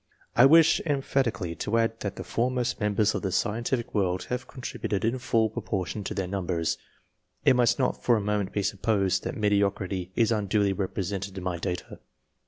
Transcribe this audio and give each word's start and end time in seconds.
I 0.35 0.47
wish 0.47 0.79
emphatically 0.79 1.53
to 1.57 1.77
add 1.77 1.99
that 1.99 2.15
the 2.15 2.23
foremost 2.23 2.79
members 2.79 3.13
of 3.13 3.21
the 3.21 3.31
scientific 3.31 3.93
world 3.93 4.23
have 4.31 4.47
contributed 4.47 5.05
in 5.05 5.19
full 5.19 5.47
proportion 5.51 6.03
to 6.05 6.15
their 6.15 6.25
numbers. 6.25 6.79
It 7.45 7.55
must 7.55 7.77
not 7.77 8.03
for 8.03 8.17
a 8.17 8.19
moment 8.21 8.51
be 8.51 8.63
supposed 8.63 9.23
that 9.25 9.37
mediocrity 9.37 10.11
is 10.15 10.31
unduly 10.31 10.73
represented 10.73 11.37
in 11.37 11.43
my 11.43 11.59
data. 11.59 11.99